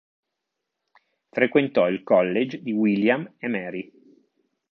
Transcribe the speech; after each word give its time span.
Frequentò 1.29 1.87
il 1.87 2.01
college 2.01 2.63
di 2.63 2.71
William 2.71 3.35
e 3.37 3.47
Mary. 3.47 3.91